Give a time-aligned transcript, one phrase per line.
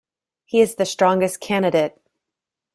[0.45, 1.93] He is the strongest candidate.